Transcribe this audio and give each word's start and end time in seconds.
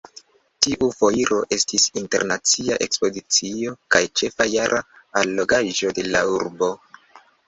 Tiu 0.65 0.85
Foiro 0.99 1.41
estis 1.57 1.83
internacia 2.01 2.77
ekspozicio 2.85 3.73
kaj 3.97 4.01
ĉefa 4.21 4.47
jara 4.53 4.79
allogaĵo 5.23 5.93
de 5.99 6.07
la 6.09 6.23
urbo. 6.39 6.71